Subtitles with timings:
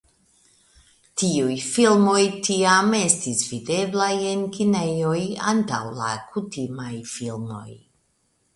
[1.21, 5.21] Tiu filmoj tiam estis videblaj en kinejoj
[5.55, 7.67] antaŭ la kutimaj filmoj.